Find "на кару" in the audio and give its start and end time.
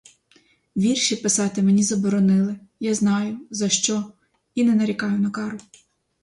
5.19-5.57